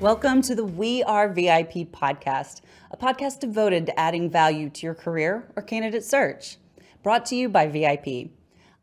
[0.00, 2.60] Welcome to the We Are VIP podcast,
[2.92, 6.58] a podcast devoted to adding value to your career or candidate search.
[7.02, 8.30] Brought to you by VIP.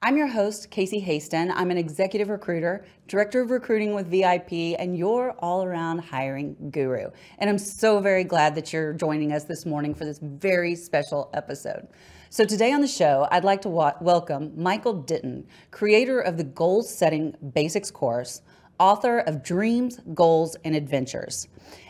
[0.01, 1.51] I'm your host, Casey Hasten.
[1.51, 7.09] I'm an executive recruiter, director of recruiting with VIP, and your all around hiring guru.
[7.39, 11.29] And I'm so very glad that you're joining us this morning for this very special
[11.33, 11.87] episode.
[12.29, 16.43] So, today on the show, I'd like to wa- welcome Michael Ditton, creator of the
[16.43, 18.41] Goal Setting Basics course,
[18.79, 21.47] author of Dreams, Goals, and Adventures,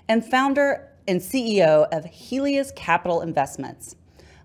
[0.07, 3.95] and founder and CEO of Helius Capital Investments.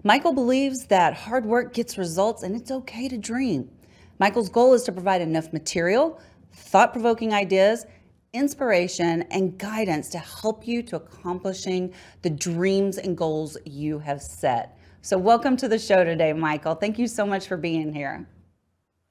[0.03, 3.71] Michael believes that hard work gets results and it's okay to dream.
[4.19, 6.21] Michael's goal is to provide enough material,
[6.53, 7.87] thought provoking ideas,
[8.33, 14.79] inspiration, and guidance to help you to accomplishing the dreams and goals you have set.
[15.03, 16.75] So, welcome to the show today, Michael.
[16.75, 18.29] Thank you so much for being here.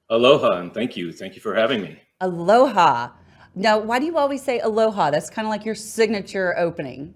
[0.08, 1.12] Aloha, and thank you.
[1.12, 2.00] Thank you for having me.
[2.20, 3.10] Aloha.
[3.54, 5.10] Now, why do you always say aloha?
[5.10, 7.14] That's kind of like your signature opening.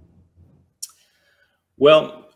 [1.77, 2.29] Well,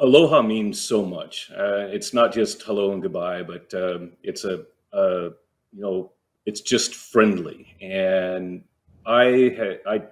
[0.00, 1.50] aloha means so much.
[1.56, 5.30] Uh, it's not just hello and goodbye, but um, it's a, a,
[5.72, 6.12] you know,
[6.46, 7.76] it's just friendly.
[7.80, 8.64] And
[9.06, 10.02] I I,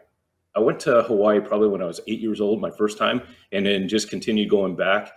[0.54, 3.66] I went to Hawaii probably when I was eight years old, my first time, and
[3.66, 5.12] then just continued going back.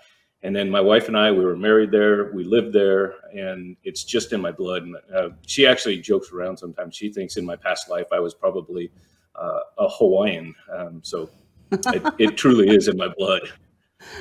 [0.46, 4.04] And then my wife and I, we were married there, we lived there, and it's
[4.04, 4.84] just in my blood.
[4.84, 6.96] And uh, she actually jokes around sometimes.
[6.96, 8.92] She thinks in my past life I was probably
[9.36, 10.54] uh, a Hawaiian.
[10.72, 11.32] Um, so
[11.72, 13.42] it, it truly is in my blood.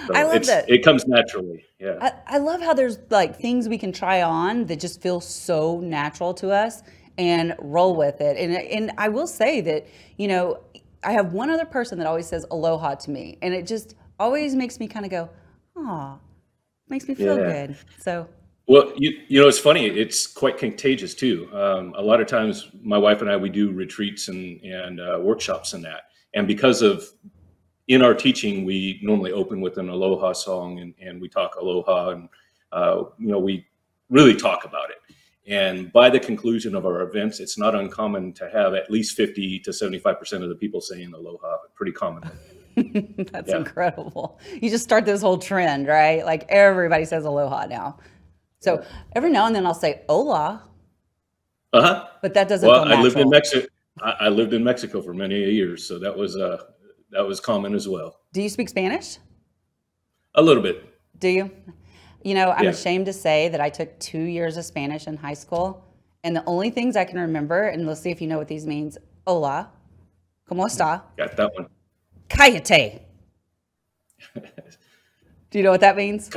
[0.07, 0.71] So I love that.
[0.71, 1.67] It comes naturally.
[1.79, 1.99] Yeah.
[2.01, 5.79] I, I love how there's like things we can try on that just feel so
[5.81, 6.83] natural to us
[7.19, 8.39] and roll with it.
[8.39, 10.61] And and I will say that, you know,
[11.03, 13.37] I have one other person that always says aloha to me.
[13.43, 15.29] And it just always makes me kind of go,
[15.77, 16.19] oh,
[16.89, 17.67] makes me feel yeah.
[17.67, 17.77] good.
[17.99, 18.29] So
[18.67, 19.87] well, you you know, it's funny.
[19.87, 21.49] It's quite contagious too.
[21.53, 25.19] Um, a lot of times, my wife and I we do retreats and and uh,
[25.21, 26.05] workshops and that,
[26.35, 27.05] and because of
[27.89, 32.11] in our teaching, we normally open with an aloha song and, and we talk aloha
[32.11, 32.29] and,
[32.73, 33.67] uh, you know, we
[34.09, 34.97] really talk about it.
[35.47, 39.61] And by the conclusion of our events, it's not uncommon to have at least 50
[39.61, 42.23] to 75% of the people saying aloha, pretty common.
[43.33, 43.57] That's yeah.
[43.59, 44.39] incredible.
[44.61, 46.25] You just start this whole trend, right?
[46.25, 47.99] Like everybody says aloha now.
[48.61, 50.63] So every now and then I'll say hola.
[51.73, 52.07] Uh huh.
[52.23, 52.69] But that doesn't.
[52.69, 53.67] Well, I lived in Mexico.
[54.03, 56.59] I lived in Mexico for many years, so that was uh,
[57.11, 58.21] that was common as well.
[58.33, 59.19] Do you speak Spanish?
[60.35, 60.85] A little bit.
[61.19, 61.51] Do you?
[62.25, 62.71] You know, I'm yeah.
[62.71, 65.85] ashamed to say that I took two years of Spanish in high school,
[66.25, 68.67] and the only things I can remember, and let's see if you know what these
[68.67, 68.99] means.
[69.27, 69.71] Hola,
[70.51, 71.03] cómo está?
[71.17, 71.67] Got that one.
[72.29, 73.01] Cállate.
[74.35, 76.31] Do you know what that means?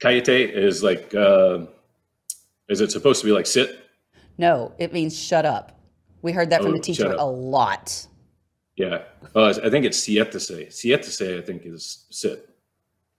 [0.00, 1.66] Cállate is like, uh,
[2.68, 3.80] is it supposed to be like sit?
[4.38, 5.80] No, it means shut up.
[6.22, 8.06] We heard that oh, from the teacher a lot.
[8.76, 9.02] Yeah,
[9.34, 10.68] uh, I think it's siete say.
[10.68, 12.48] Siete say, I think is sit.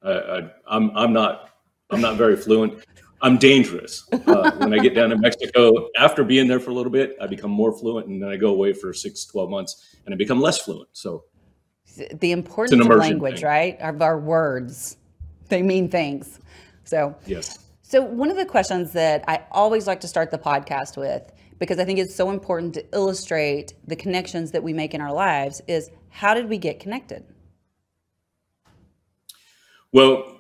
[0.04, 1.50] I, I, I'm I'm not
[1.90, 2.84] I'm not very fluent.
[3.22, 4.08] I'm dangerous.
[4.12, 7.26] Uh, when I get down to Mexico, after being there for a little bit, I
[7.26, 10.40] become more fluent, and then I go away for six, 12 months, and I become
[10.40, 10.90] less fluent.
[10.92, 11.24] So,
[12.20, 13.46] the importance of language, thing.
[13.46, 13.82] right?
[13.82, 14.98] Of our words,
[15.50, 16.40] they mean things.
[16.84, 17.60] So, yes.
[17.82, 21.80] So, one of the questions that I always like to start the podcast with because
[21.80, 25.62] I think it's so important to illustrate the connections that we make in our lives
[25.68, 27.24] is how did we get connected?
[29.92, 30.40] Well,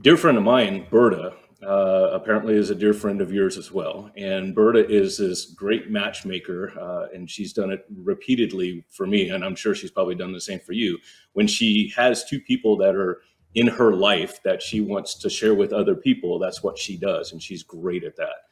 [0.00, 1.34] dear friend of mine, Berta,
[1.66, 4.10] uh, apparently is a dear friend of yours as well.
[4.16, 9.44] And Berta is this great matchmaker, uh, and she's done it repeatedly for me, and
[9.44, 10.98] I'm sure she's probably done the same for you.
[11.32, 13.22] When she has two people that are
[13.54, 17.32] in her life that she wants to share with other people, that's what she does,
[17.32, 18.44] and she's great at that.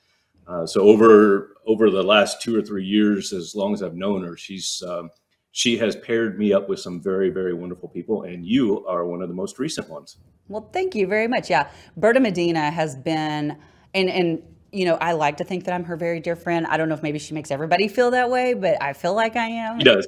[0.49, 4.25] Uh, so over over the last two or three years, as long as I've known
[4.25, 5.11] her, she's um,
[5.57, 9.23] she has paired me up with some very very wonderful people, and you are one
[9.23, 10.19] of the most recent ones.
[10.49, 11.49] Well, thank you very much.
[11.49, 13.57] Yeah, Berta Medina has been,
[13.95, 16.67] and and you know, I like to think that I'm her very dear friend.
[16.67, 19.35] I don't know if maybe she makes everybody feel that way, but I feel like
[19.35, 19.79] I am.
[19.79, 20.07] She does.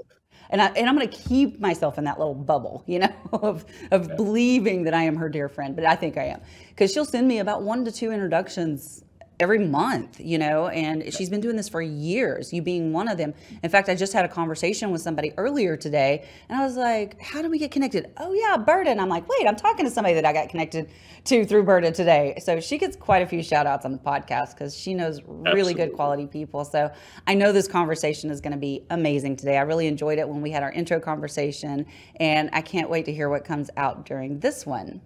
[0.51, 3.65] And, I, and I'm going to keep myself in that little bubble, you know, of,
[3.91, 4.17] of yeah.
[4.17, 6.41] believing that I am her dear friend, but I think I am.
[6.69, 9.05] Because she'll send me about one to two introductions
[9.41, 13.19] every month, you know, and she's been doing this for years, you being one of
[13.19, 13.33] them.
[13.63, 17.21] In fact, I just had a conversation with somebody earlier today and I was like,
[17.21, 18.11] how do we get connected?
[18.17, 18.91] Oh yeah, Berta.
[18.91, 20.91] And I'm like, wait, I'm talking to somebody that I got connected
[21.25, 22.39] to through Berta today.
[22.43, 25.47] So she gets quite a few shout outs on the podcast because she knows really
[25.47, 25.75] Absolutely.
[25.75, 26.65] good quality people.
[26.65, 26.91] So
[27.27, 29.57] I know this conversation is going to be amazing today.
[29.57, 31.87] I really enjoyed it when we had our intro conversation
[32.17, 35.01] and I can't wait to hear what comes out during this one.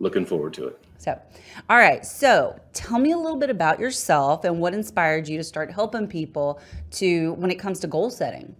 [0.00, 0.84] Looking forward to it.
[1.02, 1.20] So,
[1.68, 2.06] all right.
[2.06, 6.06] So, tell me a little bit about yourself and what inspired you to start helping
[6.06, 6.60] people
[6.92, 8.54] to when it comes to goal setting.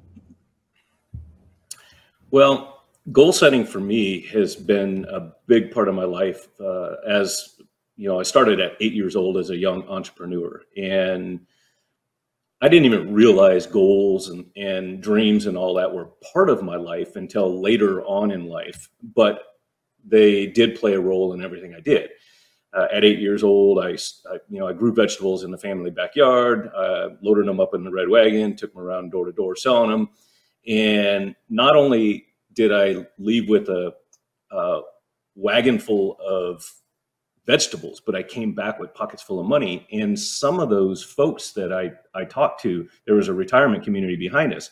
[2.32, 6.48] Well, goal setting for me has been a big part of my life.
[6.58, 7.60] Uh, as
[7.96, 11.38] you know, I started at eight years old as a young entrepreneur, and
[12.60, 16.74] I didn't even realize goals and, and dreams and all that were part of my
[16.74, 18.88] life until later on in life.
[19.14, 19.44] But
[20.04, 22.10] they did play a role in everything I did
[22.74, 25.90] uh, at eight years old, I, I, you know I grew vegetables in the family
[25.90, 29.56] backyard, uh, loaded them up in the red wagon, took them around door to door
[29.56, 30.08] selling them,
[30.66, 33.92] and not only did I leave with a,
[34.50, 34.80] a
[35.34, 36.70] wagon full of
[37.46, 39.86] vegetables, but I came back with pockets full of money.
[39.92, 44.16] And some of those folks that I I talked to, there was a retirement community
[44.16, 44.70] behind us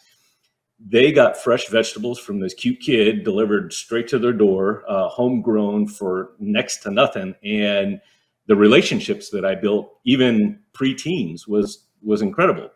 [0.88, 5.86] they got fresh vegetables from this cute kid delivered straight to their door, uh, homegrown
[5.86, 7.34] for next to nothing.
[7.44, 8.00] And
[8.46, 12.70] the relationships that I built, even pre-teens, was was incredible.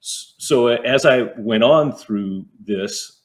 [0.00, 3.20] So as I went on through this,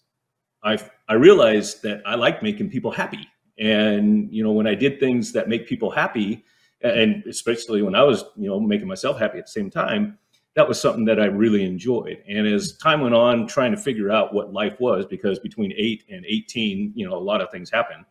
[0.63, 0.77] I
[1.07, 3.27] I realized that I like making people happy.
[3.57, 6.43] And you know, when I did things that make people happy,
[6.81, 10.19] and especially when I was you know making myself happy at the same time,
[10.57, 12.23] that was something that I really enjoyed.
[12.27, 16.03] And as time went on, trying to figure out what life was, because between eight
[16.09, 18.03] and 18, you know, a lot of things happen.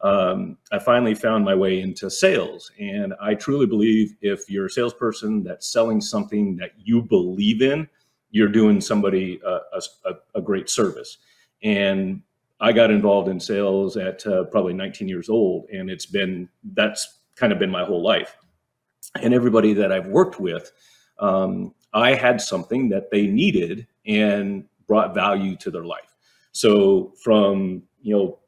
[0.00, 2.72] Um, I finally found my way into sales.
[2.80, 7.86] And I truly believe if you're a salesperson that's selling something that you believe in,
[8.30, 11.18] you're doing somebody a, a, great service.
[11.62, 12.22] And
[12.60, 15.66] I got involved in sales at uh, probably 19 years old.
[15.68, 18.38] And it's been, that's kind of been my whole life.
[19.20, 20.72] And everybody that I've worked with,
[21.18, 26.14] um, I had something that they needed and brought value to their life.
[26.52, 28.38] So from, you know,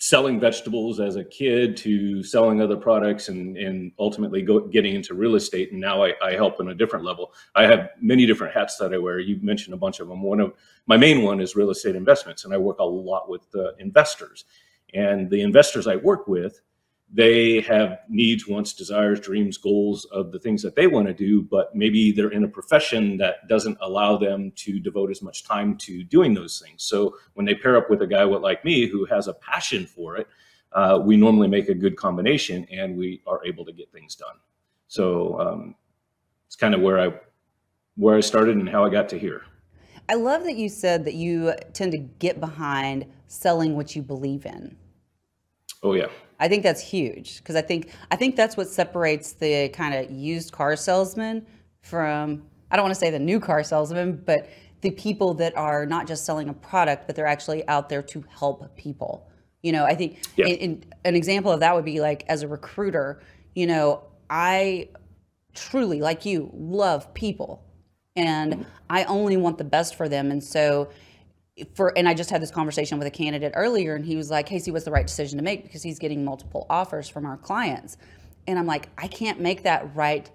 [0.00, 5.14] selling vegetables as a kid to selling other products and, and ultimately go, getting into
[5.14, 5.72] real estate.
[5.72, 7.32] And now I, I help on a different level.
[7.56, 9.18] I have many different hats that I wear.
[9.18, 10.22] You mentioned a bunch of them.
[10.22, 10.52] One of
[10.86, 12.44] my main one is real estate investments.
[12.44, 14.44] And I work a lot with uh, investors
[14.94, 16.60] and the investors I work with
[17.10, 21.42] they have needs, wants, desires, dreams, goals of the things that they want to do,
[21.42, 25.76] but maybe they're in a profession that doesn't allow them to devote as much time
[25.78, 26.82] to doing those things.
[26.84, 30.16] So when they pair up with a guy like me who has a passion for
[30.16, 30.28] it,
[30.72, 34.36] uh, we normally make a good combination and we are able to get things done.
[34.88, 35.74] So um,
[36.46, 37.12] it's kind of where I
[37.96, 39.42] where I started and how I got to here.
[40.08, 44.46] I love that you said that you tend to get behind selling what you believe
[44.46, 44.76] in.
[45.82, 46.08] Oh yeah.
[46.40, 50.10] I think that's huge because I think I think that's what separates the kind of
[50.10, 51.46] used car salesman
[51.82, 54.48] from I don't want to say the new car salesman, but
[54.80, 58.24] the people that are not just selling a product, but they're actually out there to
[58.28, 59.28] help people.
[59.62, 60.46] You know, I think yeah.
[60.46, 63.20] in, in, an example of that would be like as a recruiter,
[63.54, 64.90] you know, I
[65.54, 67.64] truly, like you, love people
[68.14, 68.66] and.
[68.90, 70.30] I only want the best for them.
[70.30, 70.88] And so
[71.74, 74.46] for and I just had this conversation with a candidate earlier and he was like,
[74.46, 75.62] Casey, what's the right decision to make?
[75.62, 77.96] Because he's getting multiple offers from our clients.
[78.46, 80.30] And I'm like, I can't make that right.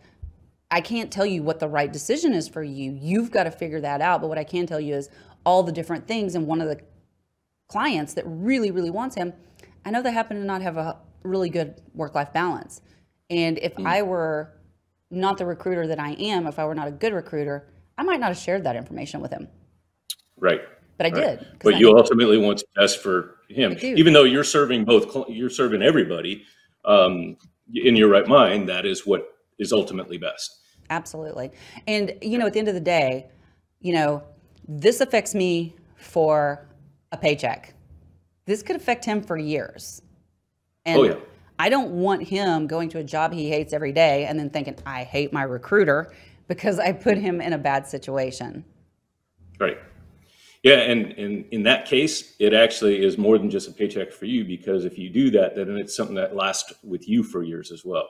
[0.70, 2.98] I can't tell you what the right decision is for you.
[3.00, 4.22] You've got to figure that out.
[4.22, 5.10] But what I can tell you is
[5.46, 6.36] all the different things.
[6.36, 6.80] And one of the
[7.70, 9.34] clients that really, really wants him,
[9.86, 12.82] I know they happen to not have a really good work life balance.
[13.30, 13.88] And if mm.
[13.88, 14.54] I were
[15.10, 17.68] not the recruiter that I am, if I were not a good recruiter,
[17.98, 19.48] I might not have shared that information with him.
[20.38, 20.62] Right
[21.04, 21.40] but I right.
[21.40, 21.48] did.
[21.64, 25.30] But I you ultimately want to best for him, even though you're serving both.
[25.30, 26.44] You're serving everybody.
[26.86, 27.38] Um,
[27.74, 30.60] in your right mind, that is what is ultimately best.
[30.90, 31.52] Absolutely,
[31.88, 33.28] and you know, at the end of the day,
[33.80, 34.24] you know,
[34.68, 36.68] this affects me for
[37.12, 37.74] a paycheck.
[38.46, 40.02] This could affect him for years.
[40.86, 41.16] And oh yeah.
[41.60, 44.76] I don't want him going to a job he hates every day and then thinking
[44.86, 46.12] I hate my recruiter
[46.48, 48.66] because I put him in a bad situation.
[49.60, 49.78] Right.
[50.64, 54.26] Yeah, and, and in that case, it actually is more than just a paycheck for
[54.26, 57.72] you because if you do that, then it's something that lasts with you for years
[57.72, 58.10] as well.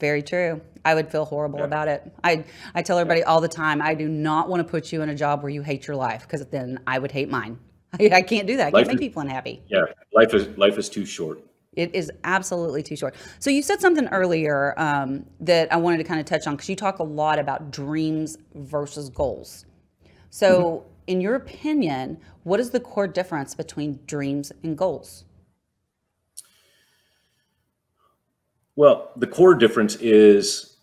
[0.00, 0.62] Very true.
[0.82, 1.66] I would feel horrible yeah.
[1.66, 2.10] about it.
[2.24, 5.10] I I tell everybody all the time, I do not want to put you in
[5.10, 7.58] a job where you hate your life because then I would hate mine.
[8.00, 8.68] I, I can't do that.
[8.68, 9.62] I life can't make is, people unhappy.
[9.68, 9.82] Yeah,
[10.14, 11.42] life is life is too short.
[11.74, 13.14] It is absolutely too short.
[13.38, 16.68] So you said something earlier um, that I wanted to kind of touch on because
[16.68, 19.66] you talk a lot about dreams versus goals.
[20.30, 20.86] So, mm-hmm.
[21.10, 25.24] In your opinion, what is the core difference between dreams and goals?
[28.76, 30.76] Well, the core difference is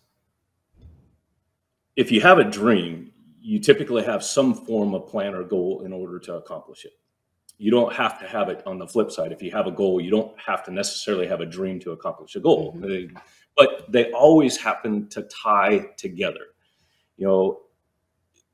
[1.96, 5.94] if you have a dream, you typically have some form of plan or goal in
[5.94, 6.92] order to accomplish it.
[7.56, 9.32] You don't have to have it on the flip side.
[9.32, 12.36] If you have a goal, you don't have to necessarily have a dream to accomplish
[12.36, 12.74] a goal.
[12.74, 13.16] Mm-hmm.
[13.56, 16.48] But they always happen to tie together.
[17.16, 17.60] You know,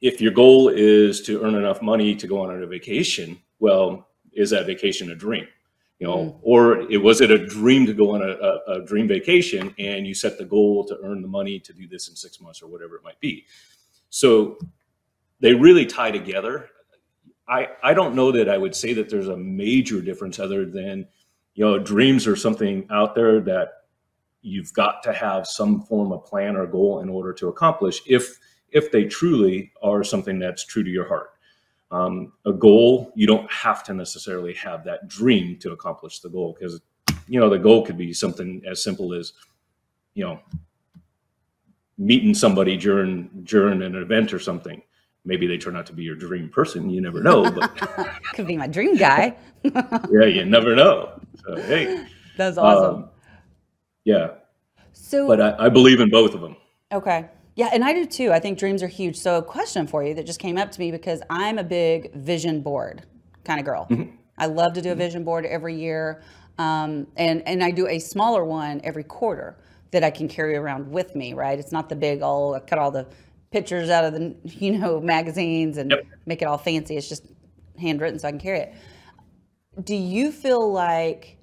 [0.00, 4.50] if your goal is to earn enough money to go on a vacation, well, is
[4.50, 5.46] that vacation a dream?
[5.98, 6.38] You know, mm.
[6.42, 10.06] or it was it a dream to go on a, a, a dream vacation and
[10.06, 12.66] you set the goal to earn the money to do this in six months or
[12.66, 13.46] whatever it might be.
[14.10, 14.58] So
[15.40, 16.68] they really tie together.
[17.48, 21.06] I, I don't know that I would say that there's a major difference other than,
[21.54, 23.84] you know, dreams are something out there that
[24.42, 28.38] you've got to have some form of plan or goal in order to accomplish if
[28.74, 31.30] if they truly are something that's true to your heart.
[31.90, 36.56] Um, a goal, you don't have to necessarily have that dream to accomplish the goal
[36.58, 36.80] because,
[37.28, 39.32] you know, the goal could be something as simple as,
[40.14, 40.40] you know,
[41.96, 44.82] meeting somebody during during an event or something.
[45.24, 46.90] Maybe they turn out to be your dream person.
[46.90, 47.76] You never know, but
[48.34, 49.36] could be my dream guy.
[49.62, 51.20] yeah, you never know.
[51.46, 53.04] So hey, that's awesome.
[53.04, 53.10] Um,
[54.04, 54.30] yeah.
[54.92, 56.56] So, but I, I believe in both of them.
[56.92, 57.28] Okay.
[57.56, 58.32] Yeah, and I do too.
[58.32, 59.16] I think dreams are huge.
[59.16, 62.12] So, a question for you that just came up to me because I'm a big
[62.14, 63.04] vision board
[63.44, 63.86] kind of girl.
[63.88, 64.16] Mm-hmm.
[64.36, 66.22] I love to do a vision board every year,
[66.58, 69.56] um, and and I do a smaller one every quarter
[69.92, 71.32] that I can carry around with me.
[71.32, 71.58] Right?
[71.58, 73.06] It's not the big all cut all the
[73.52, 76.04] pictures out of the you know magazines and yep.
[76.26, 76.96] make it all fancy.
[76.96, 77.26] It's just
[77.78, 78.74] handwritten, so I can carry it.
[79.82, 81.38] Do you feel like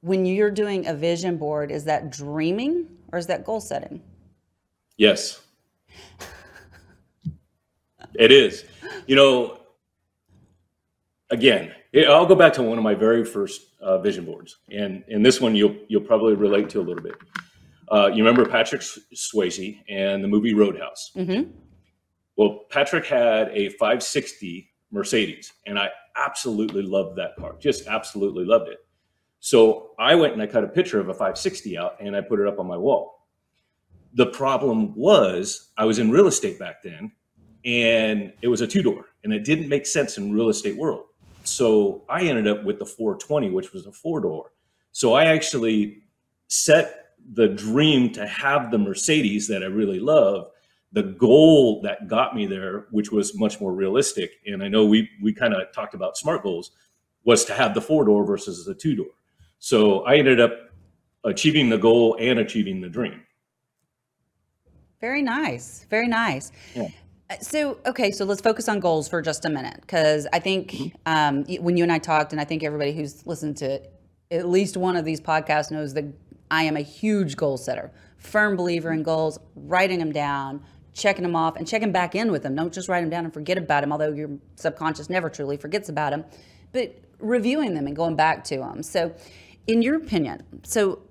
[0.00, 4.02] when you're doing a vision board, is that dreaming or is that goal setting?
[4.96, 5.42] Yes.
[8.14, 8.64] it is.
[9.06, 9.58] You know,
[11.30, 11.72] again,
[12.08, 15.40] I'll go back to one of my very first uh, vision boards, and and this
[15.40, 17.14] one you'll you'll probably relate to a little bit.
[17.90, 21.12] Uh, you remember Patrick Swayze and the movie Roadhouse?
[21.14, 21.50] Mm-hmm.
[22.36, 27.54] Well, Patrick had a 560 Mercedes, and I absolutely loved that car.
[27.60, 28.78] Just absolutely loved it.
[29.38, 32.40] So I went and I cut a picture of a 560 out, and I put
[32.40, 33.15] it up on my wall
[34.16, 37.12] the problem was I was in real estate back then
[37.66, 41.04] and it was a two door and it didn't make sense in real estate world.
[41.44, 44.52] So I ended up with the 420, which was a four door.
[44.92, 46.02] So I actually
[46.48, 50.48] set the dream to have the Mercedes that I really love.
[50.92, 55.10] The goal that got me there, which was much more realistic, and I know we
[55.20, 56.70] we kind of talked about smart goals,
[57.24, 59.12] was to have the four door versus the two door.
[59.58, 60.52] So I ended up
[61.24, 63.20] achieving the goal and achieving the dream.
[65.06, 65.86] Very nice.
[65.88, 66.50] Very nice.
[66.74, 66.88] Yeah.
[67.30, 70.72] Uh, so, okay, so let's focus on goals for just a minute because I think
[70.72, 70.96] mm-hmm.
[71.06, 73.80] um, when you and I talked, and I think everybody who's listened to
[74.32, 76.06] at least one of these podcasts knows that
[76.50, 81.36] I am a huge goal setter, firm believer in goals, writing them down, checking them
[81.36, 82.56] off, and checking back in with them.
[82.56, 85.88] Don't just write them down and forget about them, although your subconscious never truly forgets
[85.88, 86.24] about them,
[86.72, 88.82] but reviewing them and going back to them.
[88.82, 89.14] So,
[89.68, 91.02] in your opinion, so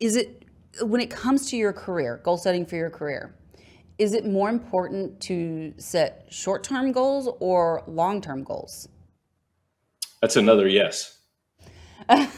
[0.00, 0.43] is it
[0.82, 3.34] when it comes to your career, goal setting for your career,
[3.98, 8.88] is it more important to set short term goals or long term goals?
[10.20, 11.18] That's another yes.
[12.08, 12.28] and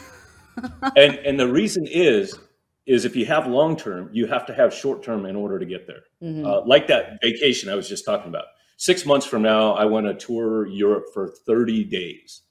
[0.96, 2.38] and the reason is
[2.86, 5.66] is if you have long term, you have to have short term in order to
[5.66, 6.02] get there.
[6.22, 6.46] Mm-hmm.
[6.46, 8.44] Uh, like that vacation I was just talking about.
[8.78, 12.42] Six months from now, I want to tour Europe for 30 days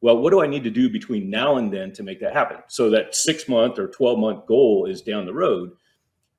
[0.00, 2.58] well, what do I need to do between now and then to make that happen?
[2.68, 5.72] So that six month or 12 month goal is down the road,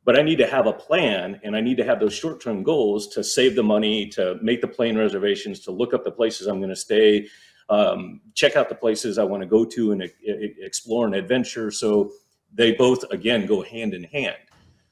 [0.03, 2.63] but I need to have a plan and I need to have those short term
[2.63, 6.47] goals to save the money, to make the plane reservations, to look up the places
[6.47, 7.27] I'm going to stay,
[7.69, 10.09] um, check out the places I want to go to and
[10.59, 11.71] explore and adventure.
[11.71, 12.11] So
[12.53, 14.35] they both, again, go hand in hand.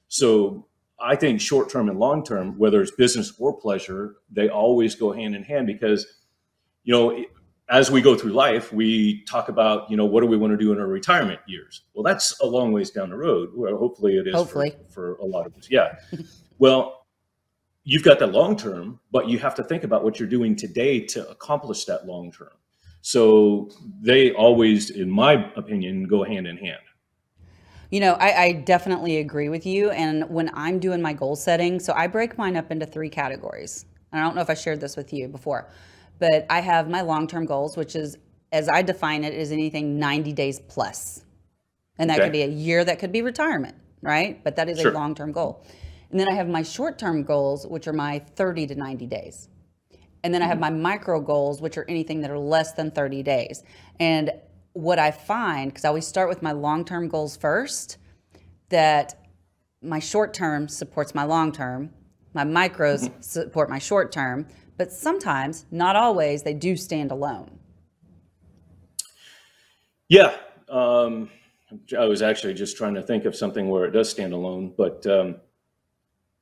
[0.07, 0.67] So
[0.99, 5.11] I think short term and long term, whether it's business or pleasure, they always go
[5.11, 6.05] hand in hand because,
[6.83, 7.25] you know,
[7.69, 10.57] as we go through life, we talk about, you know, what do we want to
[10.57, 11.83] do in our retirement years?
[11.93, 13.51] Well, that's a long ways down the road.
[13.53, 14.75] Well, hopefully it is hopefully.
[14.87, 15.67] For, for a lot of us.
[15.69, 15.95] Yeah.
[16.57, 17.05] well,
[17.83, 20.99] you've got the long term, but you have to think about what you're doing today
[21.07, 22.49] to accomplish that long term.
[23.01, 23.69] So
[24.01, 26.81] they always, in my opinion, go hand in hand.
[27.91, 29.89] You know, I, I, definitely agree with you.
[29.89, 33.85] And when I'm doing my goal setting, so I break mine up into three categories.
[34.11, 35.71] And I don't know if I shared this with you before.
[36.19, 38.17] But I have my long term goals, which is
[38.51, 41.23] as I define it, is anything 90 days plus.
[41.97, 42.25] And that Okay.
[42.25, 44.43] could be a year, that could be retirement, right?
[44.43, 44.91] But that is Sure.
[44.91, 45.63] a long term goal.
[46.11, 49.49] And then I have my short term goals, which are my 30 to 90 days.
[50.23, 50.81] And then I have mm-hmm.
[50.81, 53.63] my micro goals, which are anything that are less than 30 days.
[53.99, 54.31] And
[54.73, 57.97] what I find, because I always start with my long term goals first,
[58.69, 59.25] that
[59.81, 61.91] my short term supports my long term,
[62.33, 63.21] my micros mm-hmm.
[63.21, 64.47] support my short term,
[64.79, 67.51] but sometimes, not always, they do stand alone.
[70.07, 70.33] Yeah.
[70.69, 71.29] Um,
[71.95, 75.05] I was actually just trying to think of something where it does stand alone, but
[75.05, 75.35] um,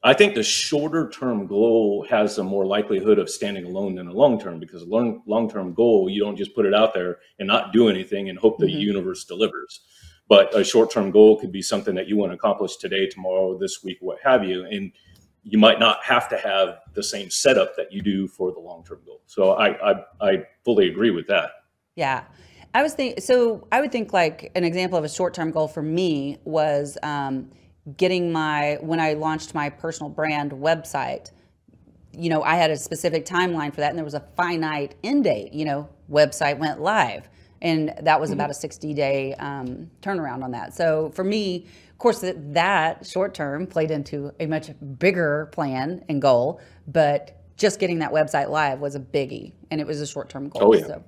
[0.03, 4.13] I think the shorter term goal has a more likelihood of standing alone than a
[4.13, 7.17] long term because a long long term goal you don't just put it out there
[7.39, 8.79] and not do anything and hope the Mhm.
[8.79, 9.82] universe delivers.
[10.29, 13.58] But a short term goal could be something that you want to accomplish today, tomorrow,
[13.58, 14.91] this week, what have you, and
[15.50, 18.84] you might not have to have the same setup that you do for the long
[18.84, 19.22] term goal.
[19.27, 21.51] So I, I I fully agree with that.
[21.96, 22.25] Yeah.
[22.74, 25.82] I was think so I would think like an example of a short-term goal for
[25.82, 27.50] me was um,
[27.96, 31.32] getting my when I launched my personal brand website,
[32.12, 35.24] you know, I had a specific timeline for that and there was a finite end
[35.24, 37.30] date, you know, website went live.
[37.61, 40.73] And that was about a 60 day um, turnaround on that.
[40.73, 46.03] So for me, of course, that, that short term played into a much bigger plan
[46.07, 50.05] and goal, but just getting that website live was a biggie and it was a
[50.07, 50.61] short term goal.
[50.65, 50.85] Oh, yeah.
[50.85, 51.03] So.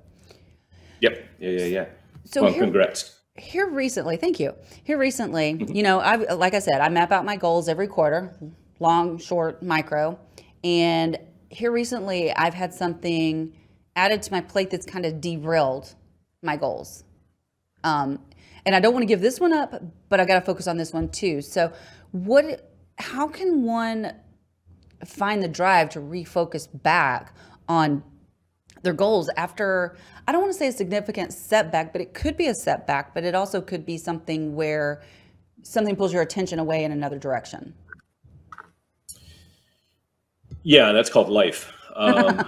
[1.00, 1.28] Yep.
[1.38, 1.50] Yeah.
[1.50, 1.64] Yeah.
[1.66, 1.86] Yeah.
[2.24, 3.20] So well, here- congrats.
[3.36, 4.54] here recently thank you
[4.84, 8.36] here recently you know i like i said i map out my goals every quarter
[8.80, 10.18] long short micro
[10.62, 11.16] and
[11.48, 13.56] here recently i've had something
[13.96, 15.94] added to my plate that's kind of derailed
[16.42, 17.04] my goals
[17.84, 18.18] um,
[18.66, 20.76] and i don't want to give this one up but i got to focus on
[20.76, 21.72] this one too so
[22.12, 24.12] what how can one
[25.04, 27.34] find the drive to refocus back
[27.68, 28.02] on
[28.82, 32.46] their goals after I don't want to say a significant setback, but it could be
[32.46, 35.02] a setback, but it also could be something where
[35.62, 37.74] something pulls your attention away in another direction.
[40.62, 41.72] Yeah, that's called life.
[41.96, 42.46] Um,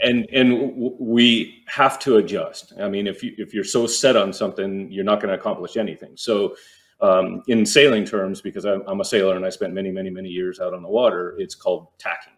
[0.00, 2.72] and and we have to adjust.
[2.80, 5.76] I mean, if you if you're so set on something, you're not going to accomplish
[5.76, 6.12] anything.
[6.16, 6.56] So,
[7.00, 10.28] um, in sailing terms, because I'm, I'm a sailor and I spent many many many
[10.28, 12.34] years out on the water, it's called tacking.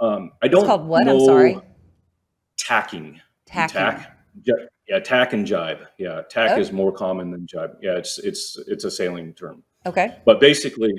[0.00, 0.60] Um, I don't.
[0.62, 1.08] It's called what?
[1.08, 1.60] I'm sorry.
[2.56, 3.20] Tacking.
[3.46, 3.74] Tacking.
[3.74, 4.14] Tack.
[4.88, 5.80] Yeah, tack and jibe.
[5.98, 6.60] Yeah, tack Oh.
[6.60, 7.76] is more common than jibe.
[7.82, 9.62] Yeah, it's it's it's a sailing term.
[9.86, 10.16] Okay.
[10.24, 10.92] But basically,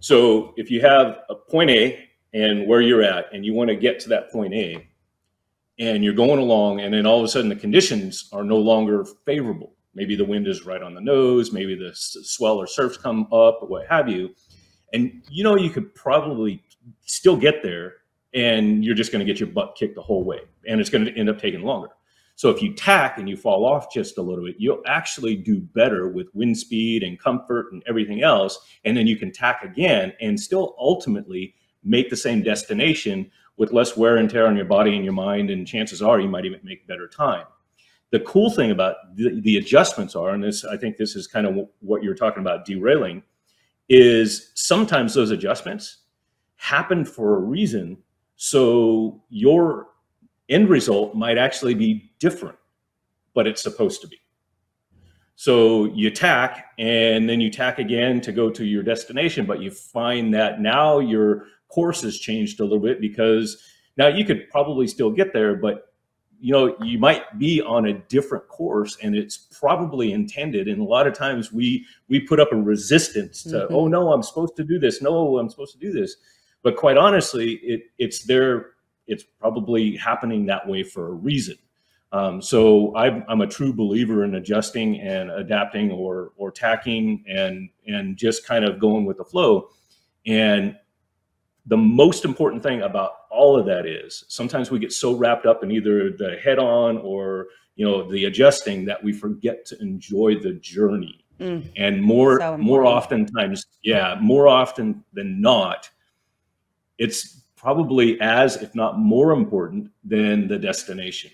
[0.00, 3.76] so if you have a point A and where you're at, and you want to
[3.76, 4.86] get to that point A,
[5.78, 9.04] and you're going along, and then all of a sudden the conditions are no longer
[9.26, 9.74] favorable.
[9.94, 13.58] Maybe the wind is right on the nose, maybe the swell or surfs come up,
[13.60, 14.34] or what have you.
[14.92, 16.62] And you know, you could probably
[17.04, 17.94] still get there,
[18.34, 21.04] and you're just going to get your butt kicked the whole way, and it's going
[21.04, 21.90] to end up taking longer.
[22.34, 25.60] So if you tack and you fall off just a little bit, you'll actually do
[25.60, 28.58] better with wind speed and comfort and everything else.
[28.84, 33.96] And then you can tack again and still ultimately make the same destination with less
[33.96, 35.50] wear and tear on your body and your mind.
[35.50, 37.46] And chances are you might even make better time.
[38.10, 41.46] The cool thing about the, the adjustments are, and this I think this is kind
[41.46, 43.22] of what you're talking about derailing,
[43.88, 45.98] is sometimes those adjustments
[46.56, 47.96] happen for a reason.
[48.36, 49.88] So your
[50.48, 52.58] end result might actually be different,
[53.34, 54.18] but it's supposed to be.
[55.34, 59.70] So you tack and then you tack again to go to your destination, but you
[59.70, 63.62] find that now your course has changed a little bit because
[63.96, 65.88] now you could probably still get there, but
[66.44, 70.84] you know you might be on a different course and it's probably intended and a
[70.84, 73.66] lot of times we we put up a resistance to Mhm.
[73.70, 76.16] oh no i'm supposed to do this no i'm supposed to do this
[76.64, 78.70] but quite honestly it it's there
[79.06, 81.56] it's probably happening that way for a reason.
[82.12, 87.68] Um, so I'm, I'm a true believer in adjusting and adapting or or tacking and
[87.86, 89.68] and just kind of going with the flow.
[90.26, 90.76] And
[91.66, 95.62] the most important thing about all of that is sometimes we get so wrapped up
[95.62, 97.46] in either the head on or
[97.76, 101.24] you know the adjusting that we forget to enjoy the journey.
[101.40, 101.70] Mm.
[101.76, 105.90] And more So more oftentimes, yeah, more often than not,
[106.98, 111.30] it's probably as, if not more important than the destination.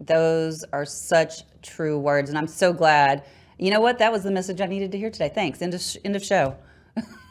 [0.00, 2.30] Those are such true words.
[2.30, 3.24] And I'm so glad.
[3.58, 3.98] You know what?
[3.98, 5.30] That was the message I needed to hear today.
[5.32, 5.62] Thanks.
[5.62, 6.56] End of, end of show.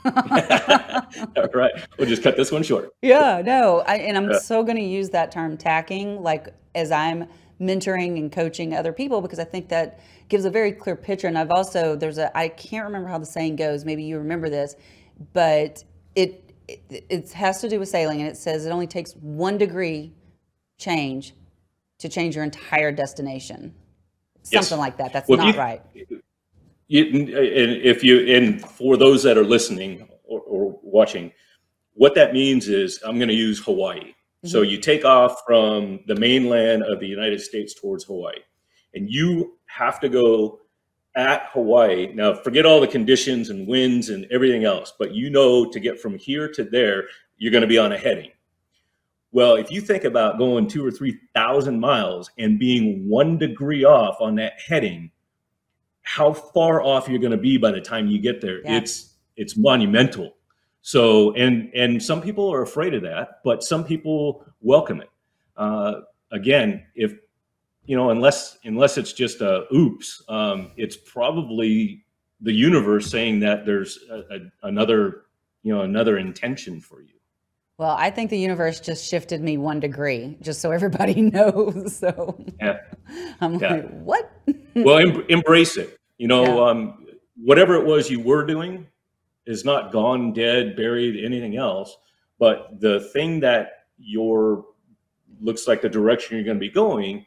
[1.37, 2.91] All right, we'll just cut this one short.
[3.01, 4.39] Yeah, no, I, and I'm Yeah.
[4.39, 7.27] so going to use that term tacking, like as I'm
[7.59, 11.27] mentoring and coaching other people, because I think that gives a very clear picture.
[11.27, 13.85] And I've also there's a I can't remember how the saying goes.
[13.85, 14.75] Maybe you remember this,
[15.33, 15.83] but
[16.15, 19.57] it it, it has to do with sailing, and it says it only takes one
[19.57, 20.13] degree
[20.77, 21.33] change
[21.99, 23.73] to change your entire destination.
[24.51, 24.67] Yes.
[24.67, 25.11] Something like that.
[25.13, 25.81] That's Well, not you- right.
[26.87, 31.31] You, uh, and if you, and for those that are listening or, or watching,
[31.93, 34.13] what that means is I'm going to use Hawaii.
[34.45, 34.69] So mm-hmm.
[34.69, 38.39] you take off from the mainland of the United States towards Hawaii,
[38.93, 40.59] and you have to go
[41.15, 42.13] at Hawaii.
[42.13, 45.99] Now, forget all the conditions and winds and everything else, but you know to get
[45.99, 47.05] from here to there,
[47.37, 48.31] you're going to be on a heading.
[49.31, 53.83] Well, if you think about going two or three thousand miles and being one degree
[53.83, 55.11] off on that heading,
[56.09, 58.77] how far off you're going to be by the time you get there Yeah.
[58.77, 60.35] it's it's monumental
[60.81, 65.09] so and and some people are afraid of that but some people welcome it
[65.57, 65.95] uh,
[66.31, 67.13] again if
[67.85, 72.05] you know unless unless it's just a oops um, it's probably
[72.41, 75.23] the universe saying that there's a, a, another
[75.63, 77.15] you know another intention for you
[77.77, 81.95] Well, I think the universe just shifted me one degree, just so everybody knows.
[81.97, 82.77] So yeah
[83.41, 83.73] I'm Yeah.
[83.73, 84.31] like, what?
[84.75, 86.69] well em- embrace it you know Yeah.
[86.71, 88.87] um, whatever it was you were doing
[89.45, 91.95] is not gone dead buried anything else.
[92.39, 94.65] But the thing that your
[95.41, 97.25] looks like the direction you're going to be going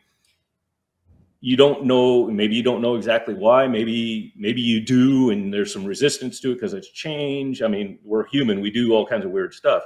[1.42, 5.72] you don't know maybe you don't know exactly why maybe maybe you do and there's
[5.72, 9.24] some resistance to it because it's change i mean we're human we do all kinds
[9.24, 9.84] of weird stuff.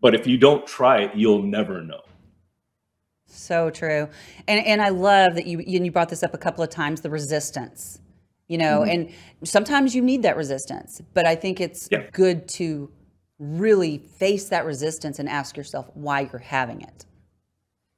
[0.00, 2.02] But if you don't try it you'll never know
[3.26, 4.08] So true.
[4.46, 7.00] And and I love that you and you brought this up a couple of times
[7.00, 8.00] the resistance.
[8.46, 8.90] You know, Mm-hmm.
[8.90, 12.06] and sometimes you need that resistance, but I think it's Yeah.
[12.12, 12.90] good to
[13.38, 17.06] really face that resistance and ask yourself why you're having it.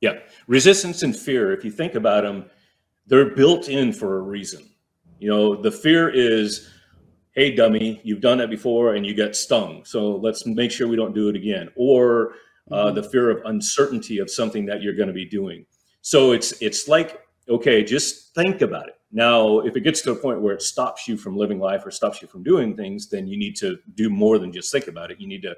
[0.01, 2.45] Yeah, resistance and fear, if you think about them,
[3.07, 4.65] they're built in for a reason.
[5.19, 6.71] You know, the fear is,
[7.33, 9.85] hey, dummy, you've done that before and you got stung.
[9.85, 11.71] So let's make sure we don't do it again.
[11.75, 12.35] Or
[12.71, 15.65] uh, the fear of uncertainty of something that you're going to be doing.
[16.03, 18.95] So it's it's like, okay, just think about it.
[19.13, 21.91] Now, if it gets to a point where it stops you from living life or
[21.91, 25.11] stops you from doing things, then you need to do more than just think about
[25.11, 25.21] it.
[25.21, 25.57] You need to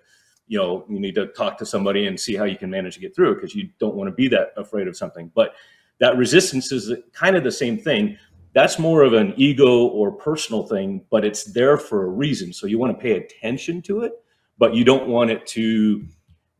[0.48, 3.00] you know you need to talk to somebody and see how you can manage to
[3.00, 5.54] get through it because you don't want to be that afraid of something but
[6.00, 8.18] that resistance is kind of the same thing
[8.54, 12.66] that's more of an ego or personal thing but it's there for a reason so
[12.66, 14.12] you want to pay attention to it
[14.58, 16.04] but you don't want it to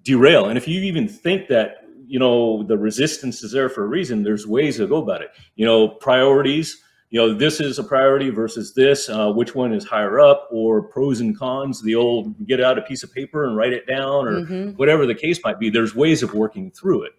[0.02, 3.86] derail and if you even think that you know the resistance is there for a
[3.88, 7.84] reason there's ways to go about it you know priorities you know this is a
[7.84, 12.34] priority versus this uh, which one is higher up or pros and cons the old
[12.46, 14.76] get out a piece of paper and write it down or Mhm.
[14.78, 17.12] whatever the case might be there's ways of working through it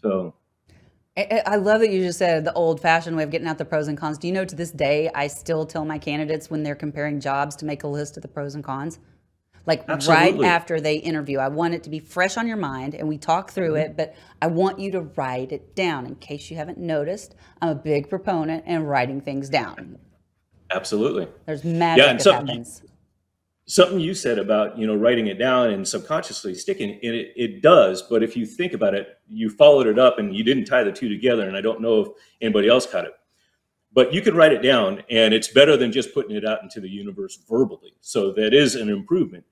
[0.00, 0.34] so
[1.14, 3.86] I love that you just said the old fashioned way of getting out the pros
[3.86, 4.16] and cons.
[4.16, 7.54] Do you know to this day, I still tell my candidates when they're comparing jobs
[7.56, 8.98] to make a list of the pros and cons?
[9.64, 10.40] Like Absolutely.
[10.40, 13.16] right after they interview, I want it to be fresh on your mind and we
[13.18, 13.90] talk through Mm-hmm.
[13.92, 17.34] it, but I want you to write it down in case you haven't noticed.
[17.60, 19.98] I'm a big proponent in writing things down.
[20.72, 22.82] absolutely There's magic yeah, and that so- happens.
[23.66, 27.62] something you said about you know writing it down and subconsciously sticking it, it it
[27.62, 30.82] does but if you think about it you followed it up and you didn't tie
[30.82, 32.08] the two together and i don't know if
[32.40, 33.12] anybody else caught it
[33.92, 36.80] but you could write it down and it's better than just putting it out into
[36.80, 39.44] the universe verbally so that is an improvement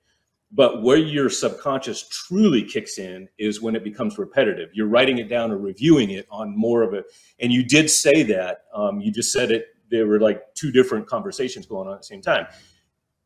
[0.53, 5.29] but where your subconscious truly kicks in is when it becomes repetitive you're writing it
[5.29, 7.03] down or reviewing it on more of a
[7.39, 11.07] and you did say that um, you just said it there were like two different
[11.07, 12.45] conversations going on at the same time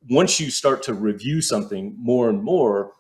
[0.10, 2.94] once you start to review something more and more,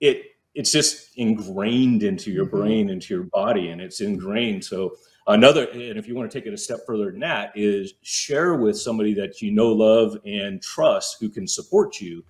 [0.00, 0.22] it
[0.54, 2.50] it's just ingrained into your Mhm.
[2.50, 4.64] brain, into your body, and it's ingrained.
[4.64, 4.96] So
[5.28, 8.54] another, and if you want to take it a step further than that, is share
[8.54, 12.24] with somebody that you know, love, and trust who can support you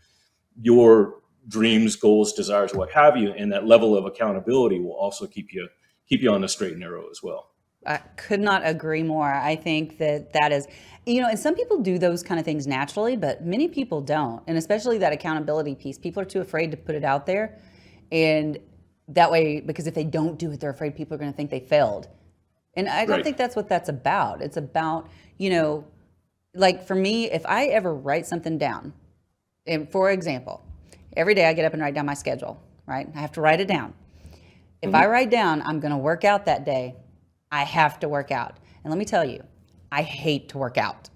[0.60, 1.17] your
[1.48, 5.68] dreams, goals, desires, what have you, and that level of accountability will also keep you
[6.08, 7.50] keep you on the straight and narrow as well.
[7.86, 9.32] I could not agree more.
[9.32, 10.66] I think that that is,
[11.06, 14.42] you know, and some people do those kind of things naturally, but many people don't.
[14.46, 17.58] And especially that accountability piece, people are too afraid to put it out there.
[18.10, 18.58] And
[19.08, 21.50] that way, because if they don't do it, they're afraid people are going to think
[21.50, 22.08] they failed.
[22.74, 23.24] And I don't Right.
[23.24, 24.42] think that's what that's about.
[24.42, 25.08] It's about,
[25.38, 25.84] you know,
[26.54, 28.92] like for me, if I ever write something down,
[29.66, 30.62] and for example,
[31.16, 33.08] every day I get up and write down my schedule, right?
[33.14, 33.94] I have to write it down.
[34.80, 35.10] If I mm-hmm.
[35.10, 36.96] write down I'm going to work out that day,
[37.50, 38.56] I have to work out.
[38.84, 39.42] And let me tell you,
[39.90, 41.08] I hate to work out.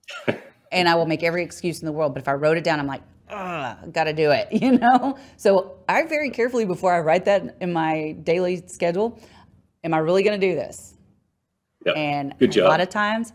[0.72, 2.80] and I will make every excuse in the world, but if I wrote it down,
[2.80, 5.18] I'm like, ugh, got to do it, you know?
[5.36, 9.20] So I very carefully before I write that in my daily schedule,
[9.84, 10.94] am I really going to do this?
[11.84, 13.32] Yeah, And good a lot of times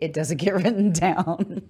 [0.00, 1.62] it doesn't get written down.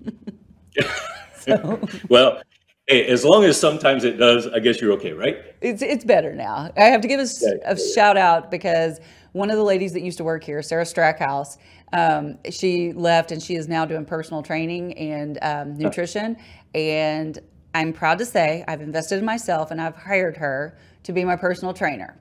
[2.09, 2.43] well,
[2.87, 5.39] hey, as long as sometimes it does, I guess you're okay, right?
[5.61, 6.71] It's it's better now.
[6.77, 9.01] I have to give a, Yeah, a shout out because
[9.33, 11.57] one of the ladies that used to work here, Sarah Strackhouse,
[11.93, 16.37] um, she left and she is now doing personal training and um, nutrition.
[16.75, 17.39] And
[17.75, 21.37] I'm proud to say I've invested in myself and I've hired her to be my
[21.37, 22.19] personal trainer.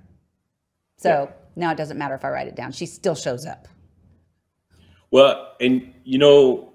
[0.98, 1.36] So yeah.
[1.56, 3.68] now it doesn't matter if I write it down; she still shows up.
[5.12, 6.74] Well, and you know,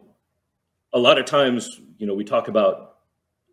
[0.93, 2.88] a lot of times, you know, we talk about,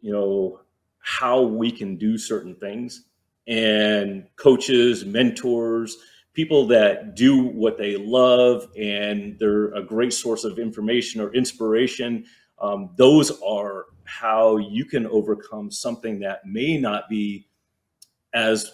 [0.05, 0.59] you know,
[0.99, 3.05] how we can do certain things
[3.47, 5.97] and coaches, mentors,
[6.33, 12.23] people that do what they love and they're a great source of information or inspiration.
[12.59, 17.47] Um, those are how you can overcome something that may not be
[18.35, 18.73] as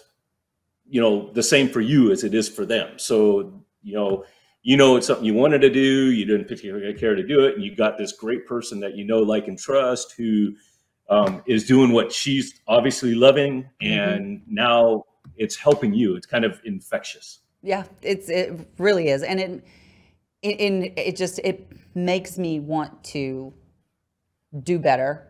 [0.86, 4.24] you know the same for you as it is for them so you know
[4.62, 7.54] you know it's something you wanted to do you didn't particularly care to do it
[7.54, 10.52] and you got this great person that you know like and trust who
[11.08, 13.86] um, is doing what she's obviously loving, mm-hmm.
[13.86, 14.54] and mm-hmm.
[14.54, 15.04] now
[15.36, 16.16] it's helping you.
[16.16, 17.40] It's kind of infectious.
[17.62, 19.64] Yeah, it's it really is, and it
[20.42, 23.52] in it just it makes me want to
[24.62, 25.28] do better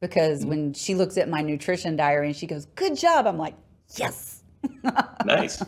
[0.00, 0.48] because mm-hmm.
[0.48, 3.54] when she looks at my nutrition diary and she goes, "Good job," I'm like,
[3.96, 4.42] "Yes."
[5.24, 5.62] nice.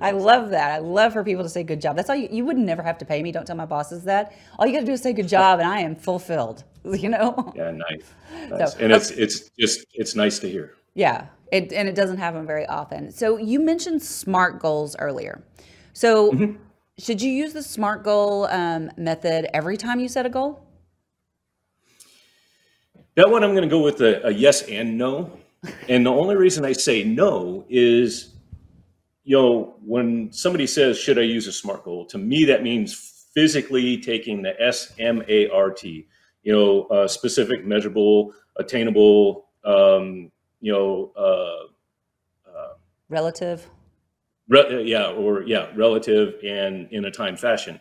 [0.00, 0.72] I love that.
[0.72, 1.96] I love for people to say good job.
[1.96, 3.32] That's all you, you would never have to pay me.
[3.32, 4.32] Don't tell my bosses that.
[4.58, 7.52] All you got to do is say good job and I am fulfilled, you know?
[7.56, 8.02] Yeah, nice.
[8.50, 8.72] nice.
[8.72, 10.74] So, and it's, it's just, it's nice to hear.
[10.94, 11.26] Yeah.
[11.52, 13.10] It, and it doesn't happen very often.
[13.10, 15.44] So you mentioned SMART goals earlier.
[15.92, 16.56] So mm-hmm.
[16.98, 20.66] should you use the SMART goal um, method every time you set a goal?
[23.16, 25.38] That one I'm going to go with a, a yes and no.
[25.88, 28.34] And the only reason I say no is
[29.24, 32.04] you know, when somebody says, should I use a SMART goal?
[32.06, 36.06] To me, that means physically taking the S M A R T,
[36.44, 40.30] you know, uh, specific, measurable, attainable, um,
[40.60, 42.74] you know, uh, uh,
[43.08, 43.68] relative.
[44.48, 47.80] Re- yeah, or yeah, relative and in a time fashion.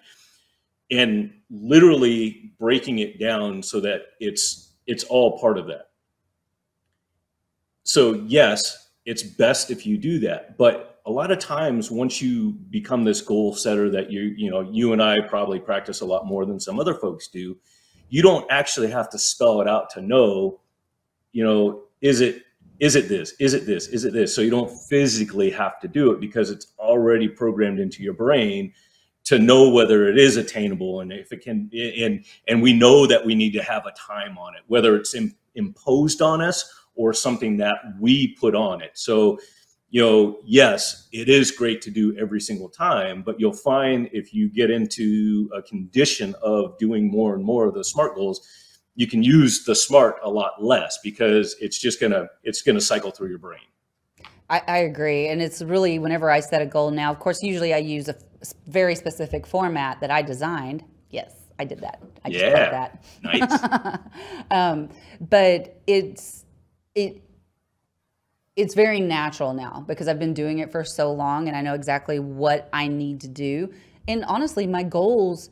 [0.90, 5.90] And literally breaking it down so that it's it's all part of that.
[7.84, 12.52] So yes, it's best if you do that, but a lot of times once you
[12.70, 16.26] become this goal setter that you you know you and I probably practice a lot
[16.26, 17.58] more than some other folks do,
[18.14, 20.60] you don't actually have to spell it out to know,
[21.32, 22.44] you know, is it
[22.80, 23.34] is it this?
[23.40, 23.88] Is it this?
[23.88, 24.36] Is it this?
[24.36, 28.72] So you don't physically have to do it because it's already programmed into your brain
[29.24, 33.26] to know whether it is attainable and if it can and and we know that
[33.26, 35.16] we need to have a time on it whether it's
[35.56, 39.40] imposed on us or something that we put on it so
[39.94, 44.34] you know, yes, it is great to do every single time, but you'll find if
[44.34, 48.42] you get into a condition of doing more and more of the SMART goals,
[48.96, 53.12] you can use the SMART a lot less because it's just gonna it's gonna cycle
[53.12, 53.62] through your brain.
[54.50, 57.12] I, I agree, and it's really whenever I set a goal now.
[57.12, 58.16] Of course, usually I use a
[58.66, 60.84] very specific format that I designed.
[61.12, 62.02] Yes, I did that.
[62.26, 63.04] I just yeah, that.
[63.22, 64.00] Nice.
[64.52, 64.90] um,
[65.22, 66.46] but it's
[66.96, 67.23] it
[68.56, 71.74] it's very natural now because I've been doing it for so long and I know
[71.74, 73.74] exactly what I need to do.
[74.08, 75.50] And honestly, my goals,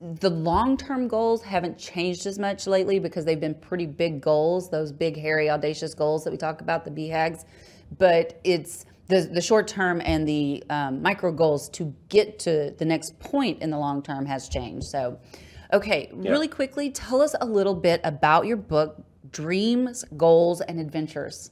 [0.00, 4.70] the long term goals haven't changed as much lately because they've been pretty big goals,
[4.70, 7.44] those big, hairy, audacious goals that we talk about, the BHAGs.
[7.98, 12.84] But it's the, the short term and the um, micro goals to get to the
[12.84, 14.86] next point in the long term has changed.
[14.86, 15.18] So,
[15.72, 16.30] okay, yeah.
[16.30, 21.50] really quickly, tell us a little bit about your book, dreams, goals, and adventures?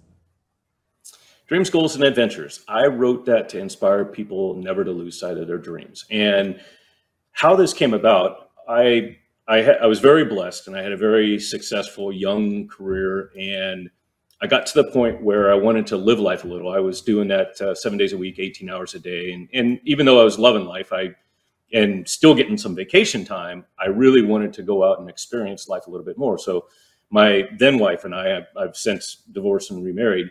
[1.47, 2.63] Dreams, goals, and adventures.
[2.69, 6.05] I wrote that to inspire people never to lose sight of their dreams.
[6.11, 6.61] And
[7.33, 9.17] how this came about, I
[9.49, 13.31] I, ha- I was very blessed, and I had a very successful young career.
[13.39, 13.89] And
[14.43, 16.71] I got to the point where I wanted to live life a little.
[16.71, 19.33] I was doing that uh, seven days a week, 18 hours a day.
[19.33, 21.15] And, and even though I was loving life, I
[21.73, 25.87] and still getting some vacation time, I really wanted to go out and experience life
[25.87, 26.39] a little bit more.
[26.39, 26.67] So
[27.11, 30.31] my then wife and I, I've, I've since divorced and remarried,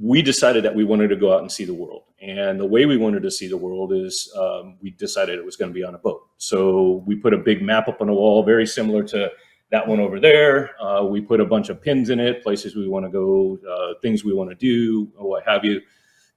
[0.00, 2.04] we decided that we wanted to go out and see the world.
[2.20, 5.56] And the way we wanted to see the world is um, we decided it was
[5.56, 6.22] going to be on a boat.
[6.38, 9.30] So we put a big map up on the wall, very similar to
[9.70, 10.70] that one over there.
[10.80, 13.98] Uh, we put a bunch of pins in it, places we want to go, uh,
[14.00, 15.80] things we want to do, what have you.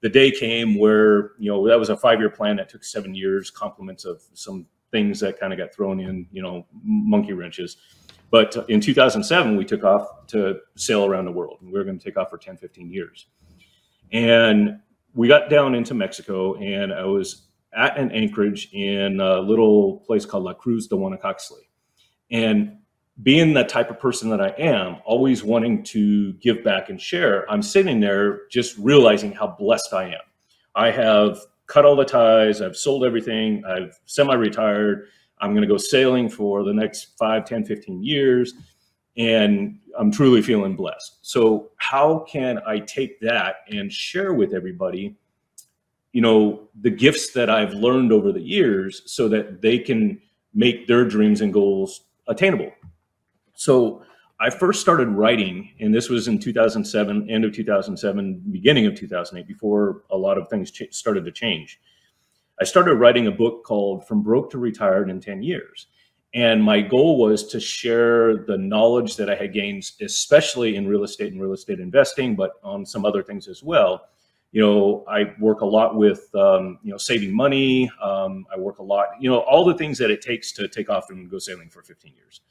[0.01, 3.15] The day came where, you know, that was a five year plan that took seven
[3.15, 7.77] years, complements of some things that kind of got thrown in, you know, monkey wrenches.
[8.31, 11.59] But in 2007, we took off to sail around the world.
[11.61, 13.27] And we were going to take off for 10, 15 years.
[14.11, 14.79] And
[15.13, 20.25] we got down into Mexico, and I was at an anchorage in a little place
[20.25, 21.59] called La Cruz de Huanacaxtle.
[22.31, 22.77] And
[23.23, 27.49] being the type of person that I am, always wanting to give back and share,
[27.49, 30.21] I'm sitting there just realizing how blessed I am.
[30.75, 32.61] I have cut all the ties.
[32.61, 33.63] I've sold everything.
[33.65, 35.07] I've semi-retired.
[35.45, 38.53] I'm going to go sailing for the next 5, 10, 15 years.
[39.17, 41.19] And I'm truly feeling blessed.
[41.21, 45.15] So how can I take that and share with everybody,
[46.11, 50.21] you know, the gifts that I've learned over the years so that they can
[50.53, 52.71] make their dreams and goals attainable?
[53.53, 54.01] So
[54.39, 59.47] I first started writing, and this was in 2007, end of 2007, beginning of 2008,
[59.47, 61.79] before a lot of things ch- started to change.
[62.59, 65.87] I started writing a book called From Broke to Retired in 10 Years.
[66.33, 71.03] And my goal was to share the knowledge that I had gained, especially in real
[71.03, 74.09] estate and real estate investing, but on some other things as well.
[74.51, 77.89] You know, I work a lot with, um, you know, saving money.
[78.01, 80.89] Um, I work a lot, you know, all the things that it takes to take
[80.89, 82.41] off and go sailing for 15 years.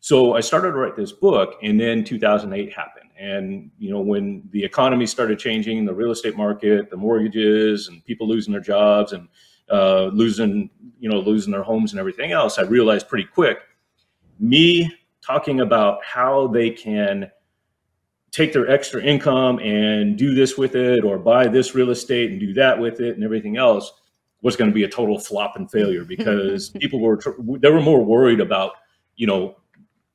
[0.00, 3.07] So I started to write this book, and then 2008 happened.
[3.18, 8.04] And you know, when the economy started changing, the real estate market, the mortgages, and
[8.04, 9.28] people losing their jobs and
[9.70, 13.58] uh, losing, you know, losing their homes and everything else, I realized pretty quick,
[14.38, 17.30] me talking about how they can
[18.30, 22.40] take their extra income and do this with it, or buy this real estate and
[22.40, 23.92] do that with it, and everything else
[24.42, 27.20] was going to be a total flop and failure because people were
[27.58, 28.72] they were more worried about
[29.16, 29.56] you know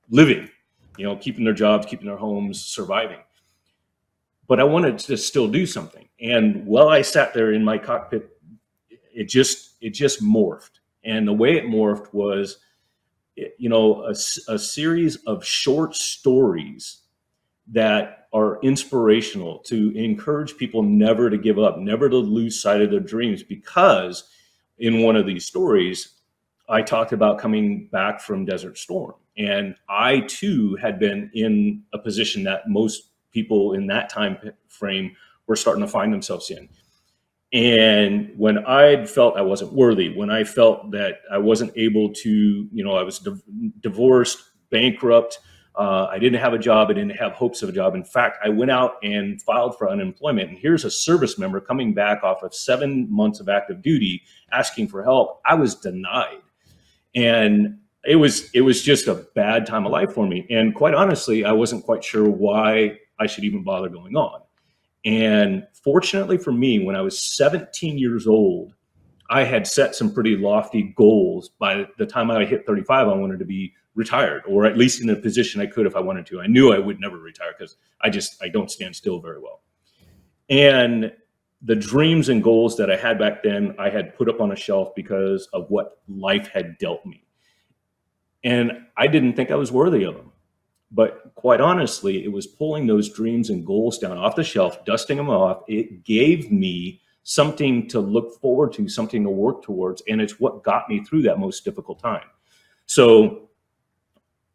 [0.09, 0.49] living,
[0.97, 3.19] you know, keeping their jobs, keeping their homes, surviving.
[4.47, 6.08] But I wanted to still do something.
[6.19, 8.29] And while I sat there in my cockpit,
[8.89, 10.79] it just it just morphed.
[11.03, 12.60] And the way it morphed was,
[13.36, 17.01] you know, a, a series of short stories
[17.67, 22.91] that are inspirational to encourage people never to give up, never to lose sight of
[22.91, 23.43] their dreams.
[23.43, 24.23] Because
[24.77, 26.15] in one of these stories,
[26.67, 31.99] I talked about coming back from Desert Storm and I too had been in a
[31.99, 35.15] position that most people in that time frame
[35.47, 36.69] were starting to find themselves in.
[37.51, 42.29] And when I felt I wasn't worthy, when I felt that I wasn't able to,
[42.71, 43.27] you know, I was
[43.81, 45.39] divorced, bankrupt,
[45.75, 47.95] uh, I didn't have a job, I didn't have hopes of a job.
[47.95, 50.49] In fact, I went out and filed for unemployment.
[50.49, 54.87] And here's a service member coming back off of seven months of active duty asking
[54.87, 55.41] for help.
[55.45, 56.41] I was denied.
[57.15, 60.45] And it was it was just a bad time of life for me.
[60.49, 64.41] And quite honestly i wasn't quite sure why i should even bother going on.
[65.05, 68.73] And fortunately for me when i was 17 years old
[69.29, 71.49] i had set some pretty lofty goals.
[71.59, 75.09] By the time i hit 35 i wanted to be retired or at least in
[75.11, 76.41] a position i could if i wanted to.
[76.41, 79.61] I knew i would never retire because i just i don't stand still very well.
[80.49, 81.13] And
[81.61, 84.55] the dreams and goals that i had back then i had put up on a
[84.55, 87.22] shelf because of what life had dealt me
[88.43, 90.32] and I didn't think I was worthy of them.
[90.91, 95.17] But quite honestly, it was pulling those dreams and goals down off the shelf, dusting
[95.17, 95.63] them off.
[95.67, 100.03] It gave me something to look forward to, something to work towards.
[100.08, 102.25] And it's what got me through that most difficult time.
[102.86, 103.49] So,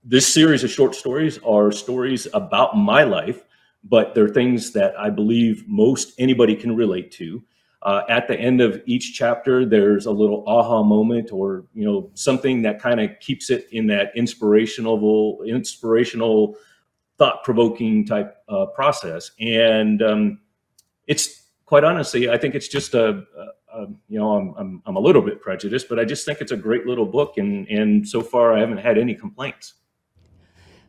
[0.05, 3.44] this series of short stories are stories about my life,
[3.85, 7.42] but they're things that I believe most anybody can relate to.
[7.82, 12.10] Uh, at the end of each chapter, there's a little aha moment, or you know,
[12.14, 16.56] something that kind of keeps it in that inspirational, inspirational,
[17.18, 19.30] thought-provoking type uh, process.
[19.40, 20.40] And um,
[21.06, 24.96] it's quite honestly, I think it's just a, a, a you know, I'm, I'm, I'm
[24.96, 28.08] a little bit prejudiced, but I just think it's a great little book, and and
[28.08, 29.74] so far I haven't had any complaints.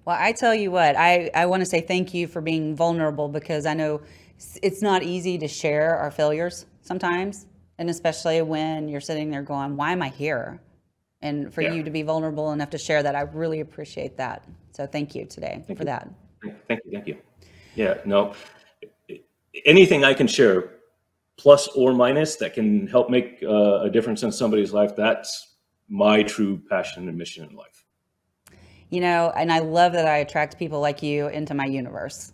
[0.06, 3.28] Well, I tell you what, I, I want to say thank you for being vulnerable
[3.28, 4.02] because I know
[4.62, 7.46] it's not easy to share our failures sometimes,
[7.78, 10.62] and especially when you're sitting there going, "Why am I here?"
[11.22, 11.74] And for yeah.
[11.74, 14.46] you to be vulnerable enough to share that, I really appreciate that.
[14.72, 15.86] So thank you today thank for you.
[15.86, 16.10] that.
[16.68, 17.18] Thank you, thank you.
[17.76, 18.34] Yeah, no,
[19.66, 20.72] anything I can share,
[21.38, 24.96] plus or minus, that can help make uh, a difference in somebody's life.
[24.96, 25.56] That's
[25.90, 27.86] my true passion and mission in life.
[28.90, 32.32] You know, and I love that I attract people like you into my universe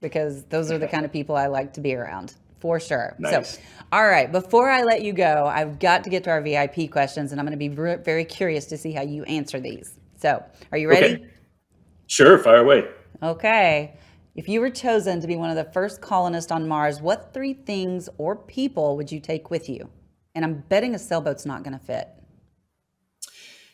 [0.00, 3.14] because those are the kind of people I like to be around for sure.
[3.18, 3.58] Nice.
[3.58, 6.90] So, all right, before I let you go, I've got to get to our VIP
[6.90, 9.98] questions and I'm going to be very curious to see how you answer these.
[10.16, 11.14] So, are you ready?
[11.14, 11.26] Okay.
[12.06, 12.88] Sure, fire away.
[13.22, 13.96] Okay.
[14.34, 17.54] If you were chosen to be one of the first colonists on Mars, what three
[17.54, 19.88] things or people would you take with you?
[20.34, 22.08] And I'm betting a sailboat's not going to fit.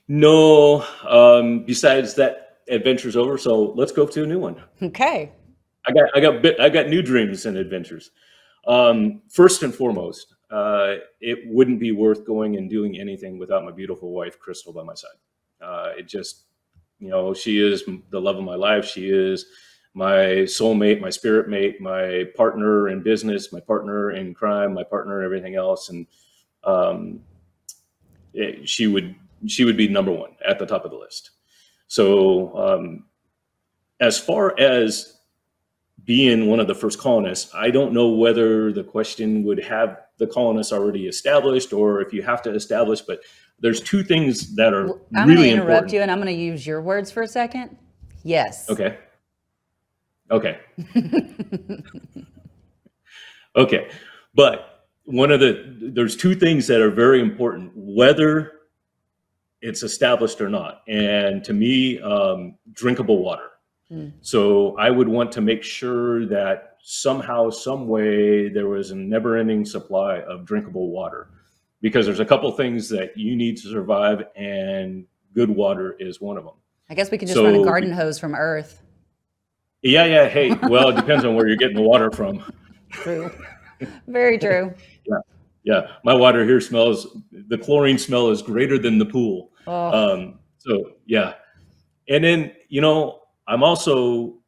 [0.09, 4.62] No, um, besides that adventure's over, so let's go to a new one.
[4.81, 5.33] Okay.
[5.87, 8.11] I got I got I got new dreams and adventures.
[8.66, 13.72] Um, first and foremost, uh, it wouldn't be worth going and doing anything without my
[13.72, 15.11] beautiful wife Crystal by my side.
[15.61, 16.45] Uh, it just,
[16.99, 18.85] you know, she is the love of my life.
[18.85, 19.47] She is
[19.95, 25.20] my soulmate, my spirit mate, my partner in business, my partner in crime, my partner
[25.20, 25.91] in everything else.
[25.91, 26.07] And
[26.64, 27.20] um,
[28.35, 29.14] it, eh, she would
[29.47, 31.30] she would be number one at the top of the list.
[31.89, 33.07] So um,
[34.01, 35.18] as far as
[36.05, 40.26] being one of the first colonists, I don't know whether the question would have the
[40.26, 43.20] colonists already established or if you have to establish, but
[43.61, 45.93] there's two things that are I'm really going to interrupt important.
[45.93, 47.76] you and I'm going to use your words for a second.
[48.24, 48.68] Yes.
[48.68, 48.99] Okay.
[50.30, 50.59] Okay.
[53.57, 53.90] okay.
[54.34, 58.53] But one of the, there's two things that are very important, whether
[59.61, 60.82] it's established or not.
[60.88, 63.52] And to me, um, drinkable water.
[63.93, 64.12] Mm.
[64.20, 69.36] So I would want to make sure that somehow, some way, there was a never
[69.36, 71.28] ending supply of drinkable water
[71.80, 76.36] because there's a couple things that you need to survive, and good water is one
[76.36, 76.55] of them.
[76.88, 78.82] I guess we could just so, run a garden hose from Earth.
[79.82, 80.28] Yeah, yeah.
[80.28, 82.43] Hey, well, it depends on where you're getting the water from.
[82.90, 83.30] True.
[84.07, 84.72] Very true.
[85.07, 85.16] yeah.
[85.64, 85.86] Yeah.
[86.05, 89.51] My water here smells, the chlorine smell is greater than the pool.
[89.66, 90.12] Oh.
[90.12, 91.34] Um, so, yeah.
[92.09, 94.38] And then, you know, I'm also,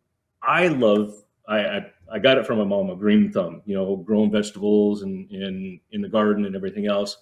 [0.43, 1.15] I love,
[1.49, 5.03] I, I, I got it from my mom, a green thumb, you know, growing vegetables
[5.03, 7.17] and in, in the garden and everything else.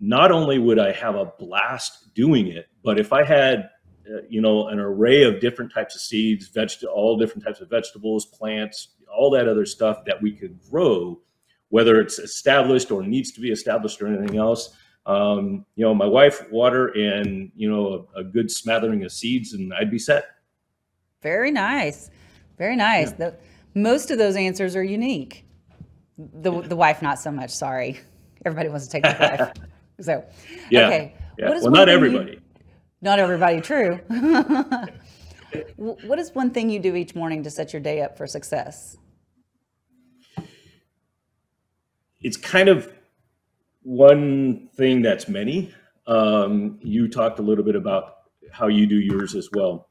[0.00, 3.70] Not only would I have a blast doing it, but if I had
[4.08, 7.68] uh, you know, an array of different types of seeds, veg- all different types of
[7.68, 11.20] vegetables, plants, all that other stuff that we could grow,
[11.68, 14.74] whether it's established or needs to be established or anything else.
[15.04, 19.52] Um, you know, my wife water and you know a, a, good smattering of seeds,
[19.52, 20.24] and I'd be set.
[21.22, 22.10] Very nice,
[22.58, 23.10] very nice.
[23.10, 23.30] Yeah.
[23.30, 23.36] The,
[23.74, 25.44] most of those answers are unique.
[26.16, 27.50] The the wife, not so much.
[27.50, 28.00] Sorry,
[28.44, 29.52] everybody wants to take the wife.
[30.00, 30.24] So,
[30.70, 31.14] yeah, okay.
[31.38, 31.50] Yeah.
[31.50, 32.32] well, not everybody.
[32.32, 32.40] You,
[33.00, 33.96] not everybody, true.
[35.76, 38.96] what is one thing you do each morning to set your day up for success?
[42.20, 42.92] It's kind of
[43.82, 45.72] one thing that's many.
[46.06, 48.16] Um, you talked a little bit about
[48.50, 49.87] how you do yours as well.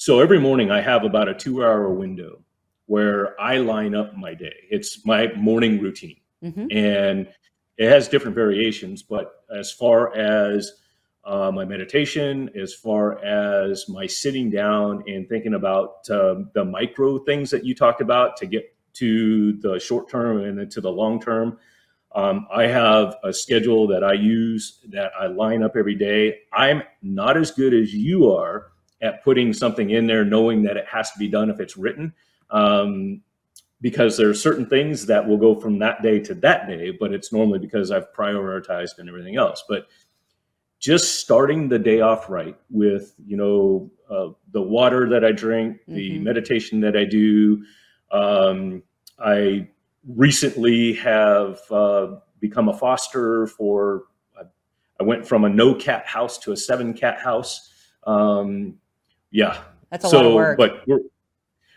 [0.00, 2.40] So every morning I have about a two hour window
[2.86, 4.54] where I line up my day.
[4.70, 6.16] It's my morning routine.
[6.42, 6.68] Mm-hmm.
[6.70, 7.28] And
[7.76, 10.72] it has different variations, but as far as
[11.26, 17.18] uh, my meditation, as far as my sitting down and thinking about uh, the micro
[17.18, 20.90] things that you talked about to get to the short term and then to the
[20.90, 21.58] long term.
[22.14, 26.38] Um, I have a schedule that I use that I line up every day.
[26.54, 28.70] I'm not as good as you are
[29.02, 32.12] at putting something in there, knowing that it has to be done if it's written.
[32.50, 33.22] Um,
[33.80, 37.12] because there are certain things that will go from that day to that day, but
[37.12, 39.64] it's normally because I've prioritized and everything else.
[39.68, 39.86] But
[40.78, 45.78] just starting the day off right with you know uh, the water that I drink,
[45.86, 46.24] the mm-hmm.
[46.24, 47.64] meditation that I do.
[48.10, 48.82] Um,
[49.18, 49.68] I
[50.06, 54.04] recently have uh, become a foster for.
[54.98, 57.70] I went from a no cat house to a seven cat house.
[58.06, 58.74] Um,
[59.30, 60.58] yeah, that's a so, lot of work.
[60.58, 60.84] But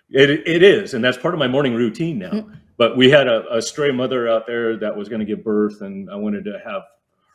[0.09, 2.31] it it is, and that's part of my morning routine now.
[2.31, 2.53] Mm-hmm.
[2.77, 5.81] But we had a, a stray mother out there that was going to give birth,
[5.81, 6.83] and I wanted to have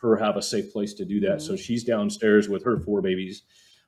[0.00, 1.38] her have a safe place to do that.
[1.38, 1.46] Mm-hmm.
[1.46, 3.42] So she's downstairs with her four babies.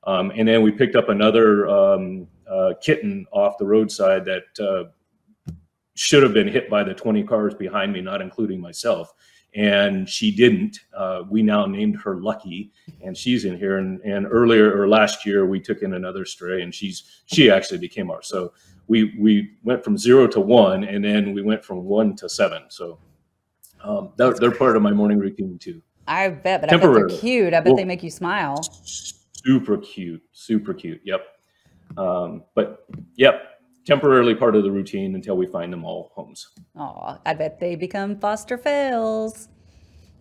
[0.04, 5.52] Um, and then we picked up another um, uh, kitten off the roadside that uh,
[5.94, 9.12] should have been hit by the 20 cars behind me, not including myself.
[9.54, 10.78] And she didn't.
[10.96, 12.70] Uh, we now named her Lucky,
[13.02, 13.78] and she's in here.
[13.78, 17.78] And, and earlier or last year, we took in another stray, and she's she actually
[17.78, 18.28] became ours.
[18.28, 18.52] So
[18.86, 22.62] we we went from zero to one, and then we went from one to seven.
[22.68, 23.00] So
[23.82, 25.82] um, they're, they're part of my morning routine too.
[26.06, 27.54] I bet, but I bet they're cute.
[27.54, 28.62] I bet well, they make you smile.
[28.62, 31.00] Super cute, super cute.
[31.04, 31.22] Yep.
[31.96, 32.86] Um, but
[33.16, 33.49] yep,
[33.86, 36.48] temporarily part of the routine until we find them all homes.
[36.76, 39.48] Oh, I bet they become foster fails.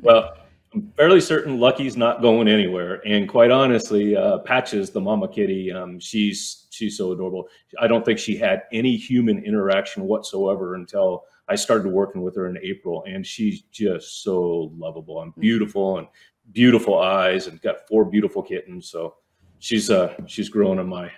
[0.00, 0.34] well,
[0.74, 5.72] I'm fairly certain Lucky's not going anywhere, and quite honestly, uh, Patches, the mama kitty,
[5.72, 7.48] um, she's she's so adorable.
[7.80, 12.48] I don't think she had any human interaction whatsoever until I started working with her
[12.48, 16.08] in April, and she's just so lovable and beautiful, and
[16.52, 18.90] beautiful eyes, and got four beautiful kittens.
[18.90, 19.14] So
[19.60, 21.10] she's uh she's growing on my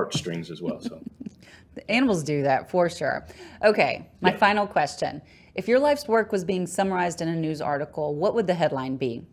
[0.00, 0.80] heartstrings as well.
[0.80, 1.00] So
[1.74, 3.26] the animals do that for sure.
[3.62, 4.36] Okay, my yeah.
[4.36, 5.22] final question:
[5.54, 8.96] If your life's work was being summarized in a news article, what would the headline
[8.96, 9.26] be?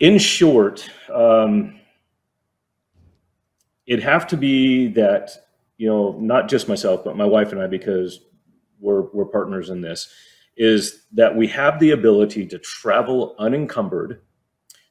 [0.00, 1.80] In short, um,
[3.86, 5.30] it'd have to be that
[5.78, 8.20] you know, not just myself, but my wife and I, because
[8.80, 10.12] we're, we're partners in this,
[10.56, 14.20] is that we have the ability to travel unencumbered,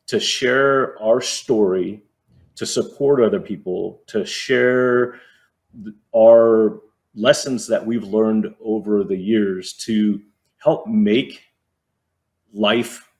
[0.08, 2.02] to share our story,
[2.58, 5.20] to support other people, to share
[6.16, 6.82] our
[7.16, 10.22] lessons that we've learned over the years to
[10.58, 11.42] help make
[12.54, 13.12] life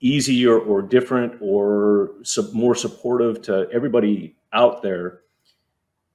[0.00, 2.12] easier or different or
[2.52, 5.20] more supportive to everybody out there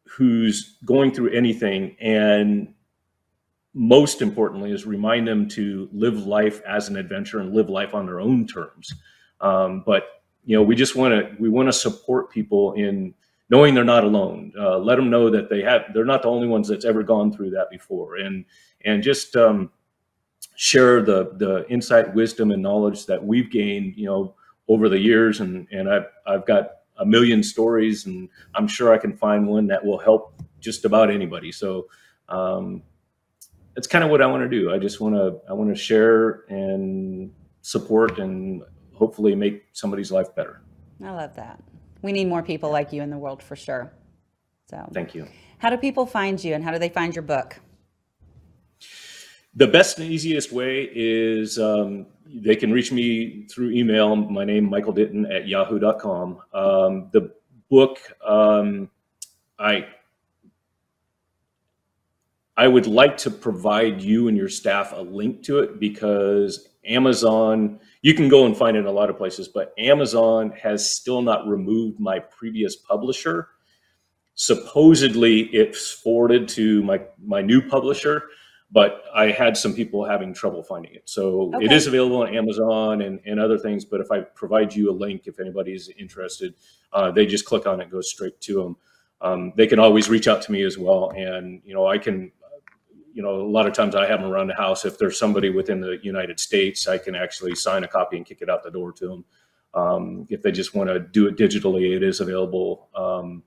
[0.05, 1.95] who's going through anything.
[1.99, 2.73] And
[3.75, 8.05] most importantly is remind them to live life as an adventure and live life on
[8.07, 8.91] their own terms.
[9.41, 10.03] Um, but
[10.45, 13.13] you know we just want to we want to support people in
[13.49, 16.47] knowing they're not alone uh, let them know that they have they're not the only
[16.47, 18.45] ones that's ever gone through that before and
[18.85, 19.69] and just um,
[20.55, 24.35] share the the insight, wisdom, and knowledge that we've gained, you know,
[24.67, 25.39] over the years.
[25.41, 29.67] And and I've I've got a million stories, and I'm sure I can find one
[29.67, 31.51] that will help just about anybody.
[31.51, 31.87] So
[32.29, 32.81] um,
[33.75, 34.73] that's kind of what I want to do.
[34.73, 37.31] I just want to I want to share and
[37.61, 38.63] support and
[38.95, 40.61] hopefully make somebody's life better.
[41.03, 41.61] I love that.
[42.01, 43.91] We need more people like you in the world for sure.
[44.69, 45.27] So thank you.
[45.57, 47.59] How do people find you and how do they find your book?
[49.55, 54.15] The best and easiest way is um, they can reach me through email.
[54.15, 56.41] My name, Michael Ditton at yahoo.com.
[56.53, 57.31] Um, the
[57.69, 58.89] book, um,
[59.57, 59.87] I,
[62.57, 67.79] I would like to provide you and your staff a link to it because Amazon,
[68.01, 71.21] you can go and find it in a lot of places, but Amazon has still
[71.21, 73.49] not removed my previous publisher.
[74.35, 78.23] Supposedly, it's forwarded to my, my new publisher
[78.71, 81.03] but I had some people having trouble finding it.
[81.05, 81.65] So okay.
[81.65, 83.85] it is available on Amazon and, and other things.
[83.85, 86.55] But if I provide you a link, if anybody's interested,
[86.91, 88.77] uh, they just click on it, goes straight to them.
[89.21, 91.11] Um, they can always reach out to me as well.
[91.15, 92.31] And, you know, I can,
[93.15, 94.83] you know, a lot of times I have them around the house.
[94.83, 98.39] If there's somebody within the United States, I can actually sign a copy and kick
[98.41, 99.25] it out the door to them.
[99.73, 103.41] Um, if they just want to do it digitally, it is available um,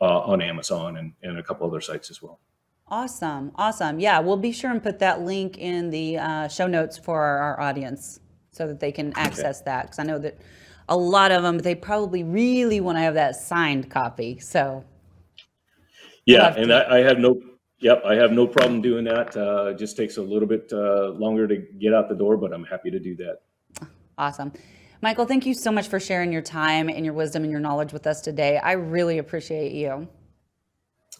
[0.00, 2.38] uh, on Amazon and, and a couple other sites as well.
[2.86, 3.50] Awesome.
[3.56, 3.98] Awesome.
[3.98, 7.38] Yeah, we'll be sure and put that link in the uh, show notes for our,
[7.38, 8.20] our, audience
[8.52, 9.64] so that they can access okay.
[9.66, 9.82] that.
[9.86, 10.38] Because I know that
[10.88, 14.38] a lot of them, they probably really want to have that signed copy.
[14.38, 14.84] So,
[16.26, 17.40] yeah, and I, I, have no,
[17.80, 19.36] yep, I have no problem doing that.
[19.36, 22.52] Uh, it just takes a little bit uh, longer to get out the door, but
[22.52, 23.40] I'm happy to do that.
[24.18, 24.52] Awesome.
[25.02, 27.92] Michael, thank you so much for sharing your time and your wisdom and your knowledge
[27.92, 28.58] with us today.
[28.58, 30.06] I really appreciate you.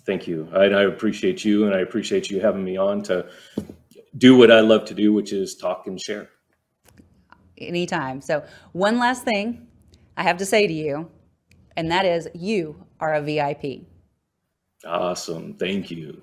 [0.05, 0.49] Thank you.
[0.55, 3.27] I, I appreciate you, and I appreciate you having me on to
[4.19, 6.29] do what I love to do, which is talk and share.
[7.57, 8.21] Anytime.
[8.21, 9.67] So, one last thing
[10.17, 11.11] I have to say to you,
[11.77, 13.87] and that is you are a VIP.
[14.85, 15.55] Awesome.
[15.55, 16.23] Thank you.